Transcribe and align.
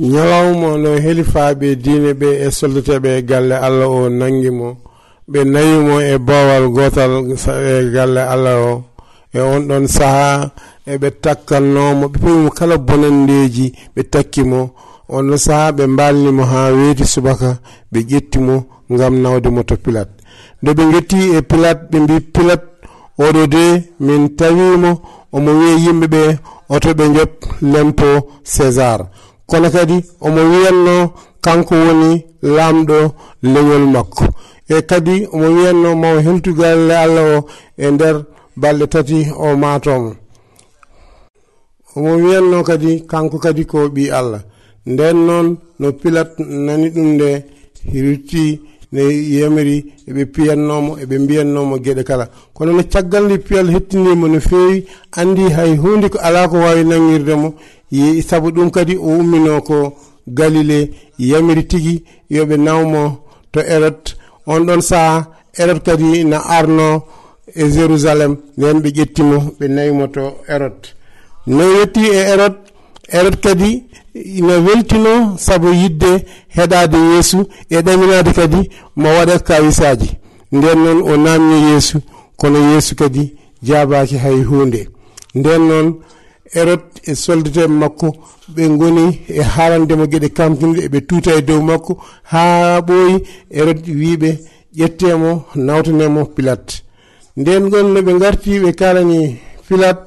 ñalawma 0.00 0.78
no 0.78 0.90
helifaɓe 1.04 1.68
diine 1.82 2.12
ɓe 2.20 2.28
e 2.46 2.50
soldateɓe 2.58 3.08
e 3.18 3.22
galle 3.28 3.54
allah 3.66 3.88
o 3.90 4.08
nangi 4.08 4.50
mo. 4.58 4.68
Ɓe 5.30 5.40
nayimo 5.52 5.94
e 6.00 6.18
bowal 6.26 6.64
gotal 6.76 7.12
e 7.72 7.90
galle 7.94 8.18
allah 8.34 8.56
o. 8.72 8.84
E 9.34 9.40
on 9.40 9.60
ɗon 9.68 9.86
sahaa 9.96 10.50
eɓe 10.92 11.08
takkannomo 11.22 12.06
ɓe 12.08 12.18
pewimo 12.22 12.50
kala 12.58 12.76
bonandeji 12.86 13.66
ɓe 13.96 14.02
takkimo 14.12 14.60
on 15.08 15.22
ɗon 15.28 15.36
sahaa 15.46 15.72
ɓe 15.76 15.84
mbalnimo 15.86 16.42
ha 16.52 16.60
weeti 16.76 17.04
subaka 17.04 17.58
ɓe 17.92 17.98
ƴettimo 18.10 18.54
ngam 18.92 19.14
nawde 19.22 19.48
mo 19.50 19.62
to 19.64 19.76
pilat. 19.84 20.08
Nde 20.62 20.70
ɓe 20.76 20.82
getti 20.92 21.18
e 21.36 21.42
pilat 21.42 21.78
ɓe 21.90 21.98
mbi 22.04 22.16
pilat 22.34 22.62
oɗo 23.24 23.46
de 23.54 23.64
min 24.06 24.28
tawimo 24.38 24.90
omo 25.32 25.50
wiye 25.58 25.74
yimɓeɓe 25.84 26.22
oto 26.74 26.90
ɓe 26.98 27.04
jop 27.16 27.32
lempo 27.72 28.06
césar. 28.44 29.00
kono 29.50 29.68
kadi 29.76 29.96
omo 30.26 30.40
wiyanno 30.50 30.94
kanko 31.44 31.74
woni 31.84 32.12
lamɗo 32.56 32.98
leñol 33.52 33.84
makko. 33.94 34.24
E 34.68 34.82
kadi 34.90 35.14
omo 35.34 35.46
wiyanno 35.56 35.88
mawo 36.02 36.18
heltugalle 36.26 36.94
allah 37.04 37.24
o 37.36 37.38
e 37.76 37.86
nder 37.94 38.16
balɗe 38.60 38.86
tati 38.92 39.18
o 39.44 39.56
matomo 39.62 40.10
omo 41.96 42.10
wiyanno 42.22 42.58
kadi 42.68 42.90
kanko 43.10 43.36
kadi 43.44 43.62
ko 43.70 43.78
ɓi 43.94 44.04
allah. 44.18 44.42
Nden 44.86 45.16
noon 45.26 45.46
no 45.80 45.86
pilat 46.00 46.30
nani 46.66 46.88
ɗum 46.94 47.08
nde 47.14 47.30
rutti 48.04 48.44
ne 48.92 49.00
yemiri 49.34 49.76
eɓe 50.08 50.22
piyannomo 50.34 50.92
eɓe 51.02 51.18
mbiyannomo 51.18 51.74
gueɗe 51.84 52.02
kala. 52.08 52.24
Kono 52.54 52.72
no 52.72 52.82
caggal 52.92 53.24
nde 53.26 53.38
piyal 53.46 53.68
hettinimo 53.74 54.26
no 54.28 54.40
fewi 54.40 54.84
andi 55.20 55.42
hay 55.56 55.72
hunde 55.76 56.08
ko 56.12 56.18
ala 56.26 56.48
ko 56.48 56.56
wawi 56.64 56.84
nangirdemo 56.84 57.48
saabu 58.28 58.50
ɗum 58.50 58.70
kadi 58.70 58.94
o 58.96 59.08
ummino 59.20 59.60
ko 59.62 59.96
galile 60.26 60.90
yamiri 61.18 61.62
tigui 61.70 62.04
yoɓe 62.30 62.56
nawmo 62.66 63.02
to 63.52 63.60
erot 63.74 64.04
on 64.46 64.60
ɗon 64.66 64.80
saaha 64.90 65.26
erot 65.60 65.80
kadi 65.86 66.24
na 66.24 66.38
arno 66.58 66.88
e 67.54 67.64
jérusalem 67.74 68.32
nden 68.58 68.76
ɓe 68.82 68.88
ƴettimo 68.96 69.36
ɓe 69.58 69.66
nawimo 69.74 70.06
to 70.14 70.22
erot 70.54 70.80
no 71.46 71.62
yetti 71.78 72.00
e 72.00 72.20
erot 72.32 72.56
erot 73.18 73.36
kadi 73.44 73.70
ina 74.24 74.54
weltino 74.66 75.36
saabu 75.38 75.68
yidde 75.72 76.24
heɗade 76.56 76.98
yeesu 77.12 77.38
e 77.70 77.76
ɗaminade 77.82 78.32
kadi 78.32 78.70
mo 78.96 79.08
waɗat 79.08 79.42
kawisaji 79.48 80.10
nden 80.52 80.78
noon 80.84 81.00
o 81.12 81.16
namni 81.16 81.56
yeesu 81.70 81.98
kono 82.36 82.58
yeesu 82.72 82.94
kadi 82.96 83.34
jabaki 83.62 84.16
hay 84.16 84.42
hunde. 84.42 84.88
Nden 85.34 85.62
noon 85.68 85.88
erot 86.54 86.84
e 87.04 87.12
soldateɓe 87.14 87.68
makko 87.80 88.08
ɓe 88.54 88.62
goni 88.80 89.04
e 89.28 89.42
harandemo 89.54 90.04
gueɗe 90.10 90.28
kamtude 90.36 90.80
eɓe 90.86 90.98
tuuta 91.08 91.30
e 91.38 91.42
dow 91.48 91.60
makko 91.68 91.92
ha 92.30 92.42
ɓooyi 92.86 93.14
erot 93.58 93.80
wiɓe 94.00 94.30
ƴettemo 94.78 95.30
nawtanemo 95.66 96.22
pilat. 96.34 96.66
Nden 97.36 97.62
ɗon 97.70 97.86
noɓe 97.94 98.12
garti 98.22 98.50
ɓe 98.62 98.70
kalani 98.80 99.18
pilat 99.68 99.98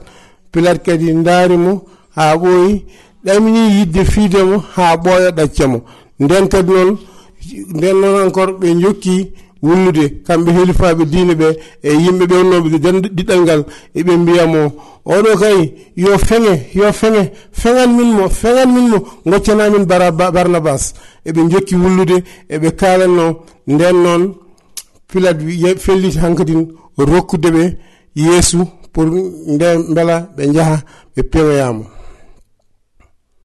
pilat 0.51 0.77
kadi 0.85 1.07
daarimo 1.27 1.71
ha 2.15 2.23
ɓooyi 2.41 2.73
ɗamini 3.25 3.61
yidde 3.77 4.05
fiidemo 4.05 4.63
ha 4.75 4.95
ɓooya 4.97 5.31
ɗaccamo 5.31 5.81
nden 6.19 6.47
kadi 6.47 6.71
noon 6.71 6.97
nden 7.75 7.95
noon 8.01 8.27
encore 8.27 8.53
ɓe 8.59 8.67
jokki 8.81 9.31
wullude 9.61 10.23
kamɓe 10.27 10.51
helifaɓe 10.51 11.05
diine 11.05 11.33
ɓe 11.35 11.47
e 11.83 11.93
yimɓe 11.93 12.25
ɓe 12.29 12.35
wonnoɓe 12.35 12.67
ɗiɗɗal 13.15 13.41
ngal 13.41 13.61
eɓe 13.99 14.11
mbiyamo 14.17 14.59
oɗo 15.05 15.37
kay 15.41 15.73
yo 15.95 16.17
feŋe 16.17 16.53
yo 16.73 16.91
feŋe 16.91 17.31
feŋan 17.51 17.89
min 17.97 18.11
mo. 18.13 18.29
Feŋan 18.29 18.69
min 18.73 18.89
mo 18.89 18.97
goccanamin 19.25 19.85
barnabas? 19.85 20.93
Eɓe 21.25 21.49
jokki 21.51 21.75
wullude 21.75 22.23
eɓe 22.49 22.71
kalanno 22.79 23.25
nden 23.67 23.95
noon 24.03 24.33
pilat 25.07 25.37
felliti 25.79 26.17
hankkadin 26.19 26.67
rokkude 26.97 27.49
ɓe 27.55 27.63
yeesu 28.15 28.59
pour 28.93 29.05
nde 29.53 29.67
beela 29.95 30.29
ɓe 30.35 30.53
jaaha 30.53 30.77
ɓe 31.15 31.21
pewoyamo 31.31 31.83